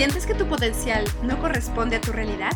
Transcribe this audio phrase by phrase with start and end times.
[0.00, 2.52] ¿Sientes que tu potencial no corresponde a tu realidad?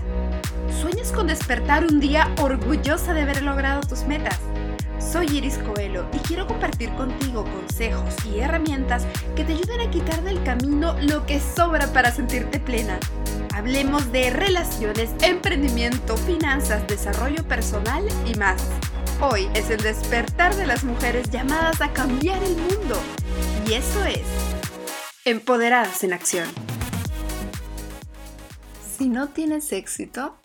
[0.80, 4.38] ¿Sueñas con despertar un día orgullosa de haber logrado tus metas?
[4.98, 9.04] Soy Iris Coelho y quiero compartir contigo consejos y herramientas
[9.36, 12.98] que te ayuden a quitar del camino lo que sobra para sentirte plena.
[13.52, 18.62] Hablemos de relaciones, emprendimiento, finanzas, desarrollo personal y más.
[19.20, 22.98] Hoy es el despertar de las mujeres llamadas a cambiar el mundo.
[23.68, 24.22] Y eso es
[25.26, 26.63] Empoderadas en Acción.
[29.04, 30.40] Si no tienes éxito,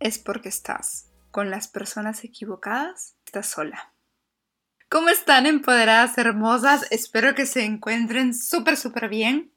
[0.00, 3.92] es porque estás con las personas equivocadas, estás sola.
[4.88, 6.86] ¿Cómo están empoderadas hermosas?
[6.90, 9.52] Espero que se encuentren súper, súper bien.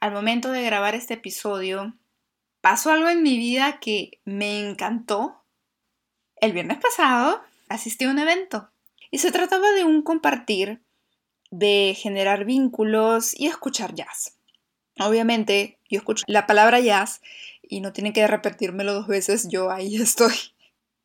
[0.00, 1.94] Al momento de grabar este episodio,
[2.60, 5.44] pasó algo en mi vida que me encantó.
[6.40, 8.72] El viernes pasado asistí a un evento
[9.12, 10.82] y se trataba de un compartir,
[11.52, 14.41] de generar vínculos y escuchar jazz.
[14.98, 17.22] Obviamente, yo escucho la palabra jazz
[17.62, 20.34] y no tienen que repetírmelo dos veces, yo ahí estoy.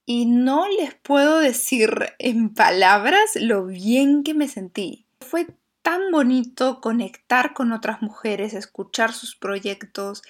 [0.06, 5.06] Y no les puedo decir en palabras lo bien que me sentí.
[5.20, 5.48] Fue
[5.82, 10.22] tan bonito conectar con otras mujeres, escuchar sus proyectos,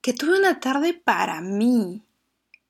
[0.00, 2.02] que tuve una tarde para mí,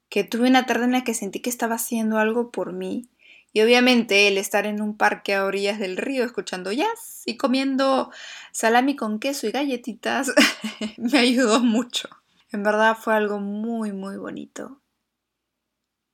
[0.09, 3.09] que tuve una tarde en la que sentí que estaba haciendo algo por mí.
[3.53, 8.11] Y obviamente el estar en un parque a orillas del río escuchando jazz y comiendo
[8.53, 10.33] salami con queso y galletitas
[10.99, 12.09] me ayudó mucho.
[12.53, 14.81] En verdad fue algo muy, muy bonito.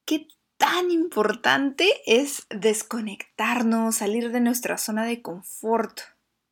[0.05, 6.00] ¿Qué tan importante es desconectarnos, salir de nuestra zona de confort,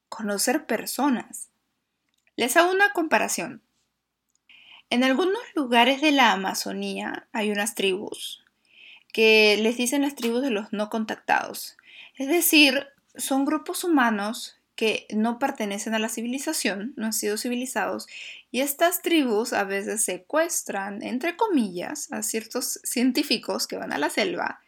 [0.08, 1.50] conocer personas?
[2.36, 3.62] Les hago una comparación.
[4.90, 8.44] En algunos lugares de la Amazonía hay unas tribus
[9.12, 11.76] que les dicen las tribus de los no contactados.
[12.16, 18.06] Es decir, son grupos humanos que no pertenecen a la civilización, no han sido civilizados,
[18.50, 24.08] y estas tribus a veces secuestran, entre comillas, a ciertos científicos que van a la
[24.08, 24.60] selva,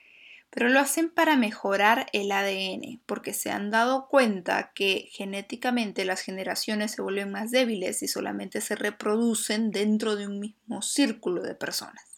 [0.50, 6.20] pero lo hacen para mejorar el ADN, porque se han dado cuenta que genéticamente las
[6.20, 11.54] generaciones se vuelven más débiles y solamente se reproducen dentro de un mismo círculo de
[11.54, 12.11] personas.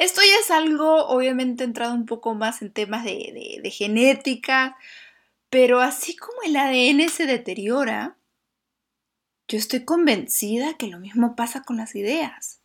[0.00, 4.78] Esto ya es algo, obviamente, entrado un poco más en temas de, de genética,
[5.50, 8.16] pero así como el ADN se deteriora,
[9.46, 12.62] yo estoy convencida que lo mismo pasa con las ideas.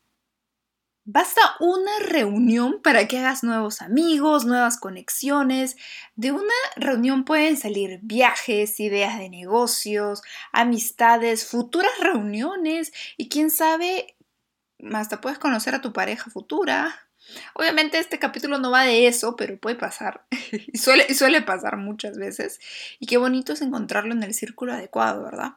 [1.03, 5.75] Basta una reunión para que hagas nuevos amigos, nuevas conexiones.
[6.15, 10.21] De una reunión pueden salir viajes, ideas de negocios,
[10.53, 14.15] amistades, futuras reuniones y quién sabe,
[14.93, 17.04] hasta puedes conocer a tu pareja futura.
[17.53, 20.25] Obviamente este capítulo no va de eso, pero puede pasar.
[20.51, 22.59] y, suele, pasar muchas veces.
[22.99, 25.53] Y qué bonito es encontrarlo en el círculo adecuado, ¿verdad?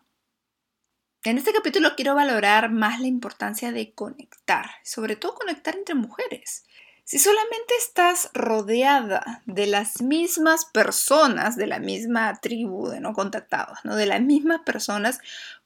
[1.24, 6.64] En este capítulo quiero valorar más la importancia de conectar, sobre todo conectar entre mujeres.
[7.04, 13.78] Si solamente estás rodeada de las mismas personas, de la misma tribu de no contactados,
[13.82, 13.96] ¿no?
[13.96, 15.18] de las mismas personas,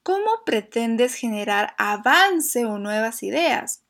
[0.05, 3.83] ¿cómo pretendes generar avance o nuevas ideas?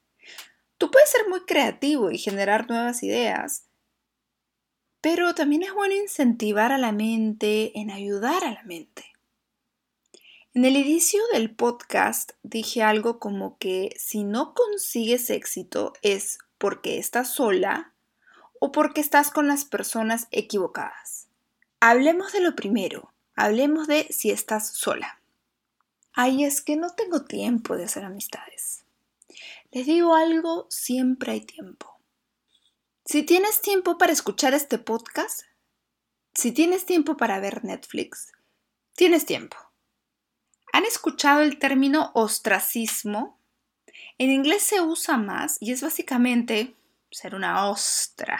[0.83, 3.69] Tú puedes ser muy creativo y generar nuevas ideas,
[5.01, 9.05] pero también es bueno incentivar a la mente, en ayudar a la mente.
[10.55, 16.99] En el inicio del podcast dije algo como que si no consigues éxito es porque
[16.99, 17.93] estás sola
[18.59, 21.29] o porque estás con las personas equivocadas.
[21.79, 25.21] Hablemos de lo primero, hablemos de si estás sola.
[26.13, 28.83] Ay, es que no tengo tiempo de hacer amistades.
[29.73, 31.99] Les digo algo, siempre hay tiempo.
[33.07, 35.45] Si tienes tiempo para escuchar este podcast,
[36.35, 38.33] si tienes tiempo para ver Netflix,
[38.95, 39.57] tienes tiempo.
[40.75, 43.41] ¿Han escuchado el término ostracismo?
[44.19, 46.77] En inglés se usa más y es básicamente
[47.13, 48.39] ser una ostra.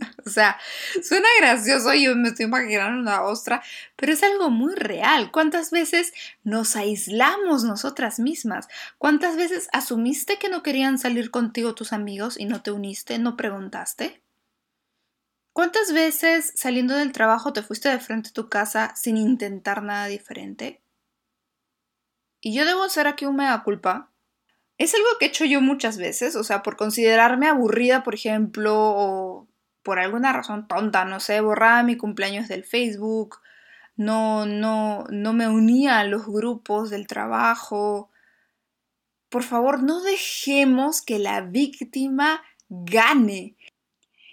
[0.24, 0.58] O sea,
[1.02, 3.62] suena gracioso, yo me estoy imaginando una ostra,
[3.96, 5.30] pero es algo muy real.
[5.30, 8.66] ¿Cuántas veces nos aislamos nosotras mismas?
[8.96, 13.36] ¿Cuántas veces asumiste que no querían salir contigo tus amigos y no te uniste, no
[13.36, 14.22] preguntaste?
[15.52, 20.06] ¿Cuántas veces saliendo del trabajo te fuiste de frente a tu casa sin intentar nada
[20.06, 20.80] diferente?
[22.40, 24.09] Y yo debo hacer aquí un mega culpa.
[24.80, 28.74] Es algo que he hecho yo muchas veces, o sea, por considerarme aburrida, por ejemplo,
[28.74, 29.46] o
[29.82, 33.42] por alguna razón tonta, no sé, borraba mi cumpleaños del Facebook,
[33.96, 38.10] no, no, no me unía a los grupos del trabajo.
[39.28, 43.56] Por favor, no dejemos que la víctima gane.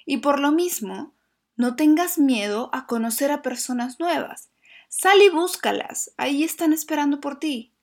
[0.06, 1.14] Y por lo mismo,
[1.58, 4.48] no tengas miedo a conocer a personas nuevas.
[4.88, 7.74] Sal y búscalas, ahí están esperando por ti.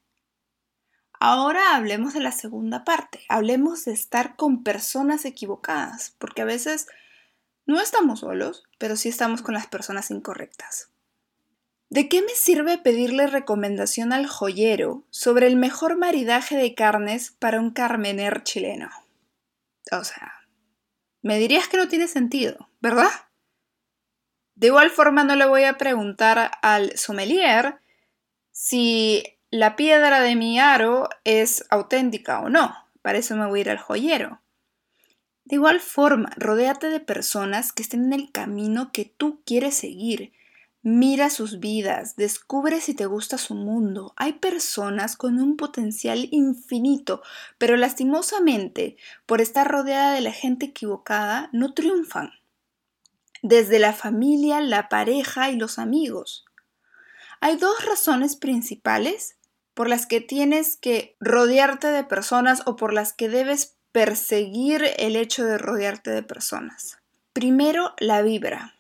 [1.27, 6.87] Ahora hablemos de la segunda parte, hablemos de estar con personas equivocadas, porque a veces
[7.65, 10.91] no estamos solos, pero sí estamos con las personas incorrectas.
[11.89, 17.59] ¿De qué me sirve pedirle recomendación al joyero sobre el mejor maridaje de carnes para
[17.59, 18.91] un carmener chileno?
[19.93, 20.31] O sea,
[21.23, 23.09] me dirías que no tiene sentido, ¿verdad?
[24.57, 27.81] De igual forma no le voy a preguntar al sommelier
[28.51, 32.75] si la piedra de mi aro es auténtica o no.
[33.03, 34.41] Para eso me voy a ir al joyero.
[35.45, 40.33] De igual forma, rodéate de personas que estén en el camino que tú quieres seguir.
[40.83, 44.13] Mira sus vidas, descubre si te gusta su mundo.
[44.17, 47.23] Hay personas con un potencial infinito,
[47.57, 52.33] pero lastimosamente, por estar rodeada de la gente equivocada, no triunfan.
[53.41, 56.45] Desde la familia, la pareja y los amigos.
[57.41, 59.37] Hay dos razones principales
[59.75, 65.15] por las que tienes que rodearte de personas o por las que debes perseguir el
[65.15, 66.99] hecho de rodearte de personas.
[67.33, 68.75] Primero, la vibra.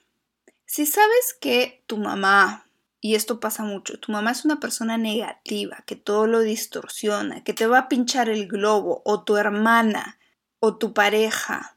[0.67, 2.67] Si sabes que tu mamá,
[3.01, 7.53] y esto pasa mucho, tu mamá es una persona negativa, que todo lo distorsiona, que
[7.53, 10.19] te va a pinchar el globo, o tu hermana,
[10.59, 11.77] o tu pareja.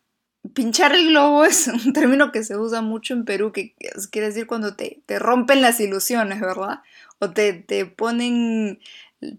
[0.54, 3.76] Pinchar el globo es un término que se usa mucho en Perú, que
[4.10, 6.80] quiere decir cuando te, te rompen las ilusiones, ¿verdad?
[7.20, 8.80] O te, te ponen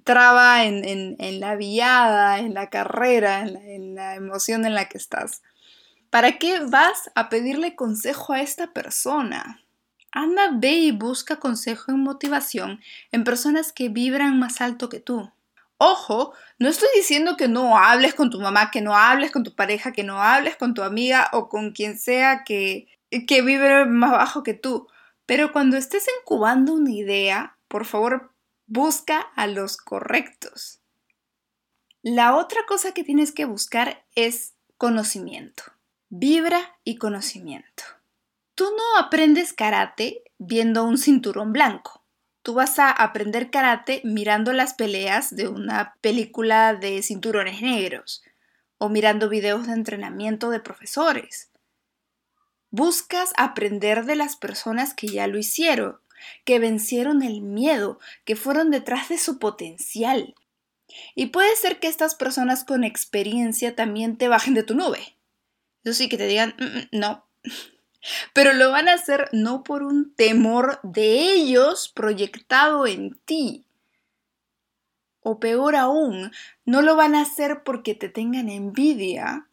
[0.04, 5.42] traba en, la viada, en la carrera, en la, en emoción en la que estás.
[6.10, 9.62] ¿Para qué vas a pedirle consejo a esta persona?
[10.10, 12.80] Anda, ve y busca consejo en motivación
[13.12, 15.30] en personas que vibran más alto que tú.
[15.76, 19.54] Ojo, no estoy diciendo que no hables con tu mamá, que no hables con tu
[19.54, 22.88] pareja, que no hables con tu amiga o con quien sea que,
[23.28, 24.88] que vibre más bajo que tú.
[25.26, 28.32] Pero cuando estés incubando una idea, por favor
[28.70, 30.82] Busca a los correctos.
[32.02, 35.62] La otra cosa que tienes que buscar es conocimiento.
[36.10, 37.84] Vibra y conocimiento.
[38.54, 42.04] Tú no aprendes karate viendo un cinturón blanco.
[42.42, 48.22] Tú vas a aprender karate mirando las peleas de una película de cinturones negros
[48.76, 51.50] o mirando videos de entrenamiento de profesores.
[52.70, 56.00] Buscas aprender de las personas que ya lo hicieron
[56.44, 60.34] que vencieron el miedo, que fueron detrás de su potencial.
[61.14, 65.16] Y puede ser que estas personas con experiencia también te bajen de tu nube.
[65.84, 67.26] Eso sí, que te digan, mm, mm, no.
[68.32, 73.64] Pero lo van a hacer no por un temor de ellos proyectado en ti.
[75.20, 76.32] O peor aún,
[76.64, 79.47] no lo van a hacer porque te tengan envidia,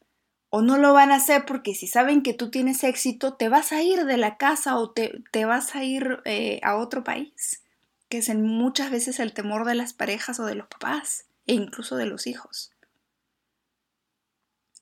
[0.57, 3.73] o no lo van a hacer porque si saben que tú tienes éxito, te vas
[3.73, 7.61] a ir de la casa o te, vas a ir eh, a otro país,
[8.07, 11.55] que es en muchas veces el temor de las parejas o de los papás e
[11.55, 12.71] incluso de los hijos.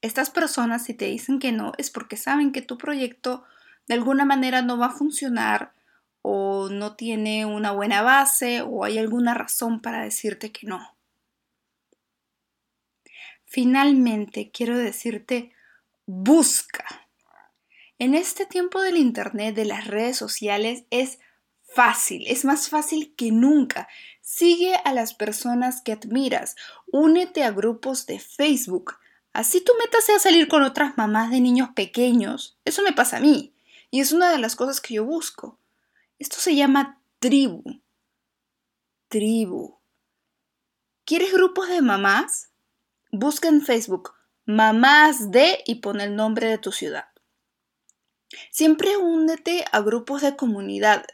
[0.01, 3.43] Estas personas si te dicen que no es porque saben que tu proyecto
[3.87, 5.73] de alguna manera no va a funcionar
[6.21, 10.95] o no tiene una buena base o hay alguna razón para decirte que no.
[13.43, 15.52] Finalmente, quiero decirte
[16.05, 17.07] busca.
[18.00, 21.19] En este tiempo del Internet, de las redes sociales, es
[21.61, 23.88] fácil, es más fácil que nunca.
[24.21, 26.56] Sigue a las personas que admiras,
[26.92, 28.95] únete a grupos de Facebook.
[29.31, 32.59] Así tu meta sea salir con otras mamás de niños pequeños.
[32.66, 33.56] Eso me pasa a mí
[33.89, 35.59] y es una de las cosas que yo busco.
[36.19, 37.63] Esto se llama tribu.
[39.07, 39.80] Tribu.
[41.06, 42.49] ¿Quieres grupos de mamás?
[43.11, 44.13] Busca en Facebook
[44.45, 47.06] mamás de y pon el nombre de tu ciudad.
[48.52, 51.06] Siempre únete a grupos de comunidad.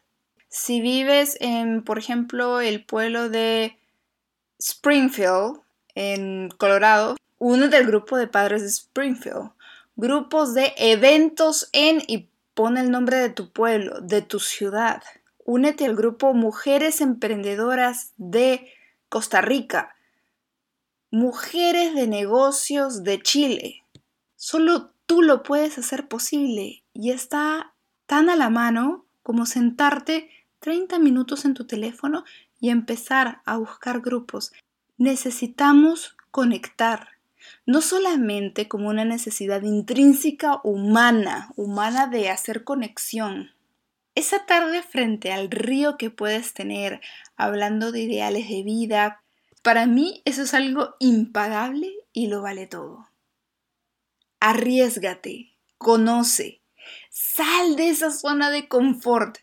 [0.47, 3.77] Si vives en, por ejemplo, el pueblo de
[4.57, 5.61] Springfield,
[5.95, 9.51] en Colorado, únete al grupo de padres de Springfield.
[9.95, 15.03] Grupos de eventos en y pon el nombre de tu pueblo, de tu ciudad.
[15.45, 18.71] Únete al grupo Mujeres Emprendedoras de
[19.09, 19.95] Costa Rica.
[21.11, 23.83] Mujeres de Negocios de Chile.
[24.35, 27.73] Solo tú lo puedes hacer posible y está
[28.05, 32.25] tan a la mano como sentarte 30 minutos en tu teléfono
[32.59, 34.51] y empezar a buscar grupos.
[34.99, 37.07] Necesitamos conectar,
[37.65, 43.49] no solamente como una necesidad intrínseca humana, humana de hacer conexión.
[44.13, 47.01] Esa tarde frente al río que puedes tener,
[47.35, 49.23] hablando de ideales de vida,
[49.61, 53.09] para mí eso es algo impagable y lo vale todo.
[54.39, 56.61] Arriesgate, conoce,
[57.09, 59.39] sal de esa zona de confort.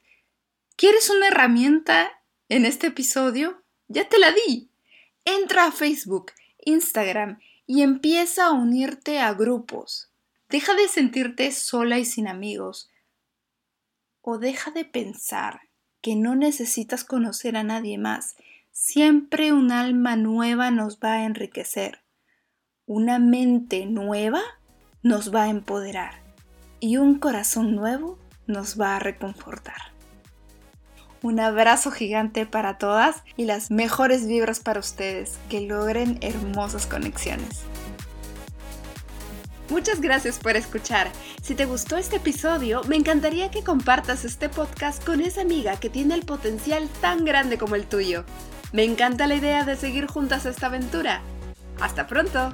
[0.76, 3.62] ¿Quieres una herramienta en este episodio?
[3.88, 4.70] Ya te la di.
[5.24, 6.32] Entra a Facebook,
[6.64, 10.10] Instagram y empieza a unirte a grupos.
[10.48, 12.90] Deja de sentirte sola y sin amigos.
[14.22, 15.62] O deja de pensar
[16.00, 18.36] que no necesitas conocer a nadie más.
[18.78, 22.04] Siempre un alma nueva nos va a enriquecer.
[22.84, 24.42] Una mente nueva
[25.02, 26.20] nos va a empoderar.
[26.78, 29.80] Y un corazón nuevo nos va a reconfortar.
[31.22, 37.62] Un abrazo gigante para todas y las mejores vibras para ustedes, que logren hermosas conexiones.
[39.70, 41.10] Muchas gracias por escuchar.
[41.42, 45.88] Si te gustó este episodio, me encantaría que compartas este podcast con esa amiga que
[45.88, 48.26] tiene el potencial tan grande como el tuyo.
[48.76, 51.22] Me encanta la idea de seguir juntas esta aventura.
[51.80, 52.52] ¡Hasta pronto!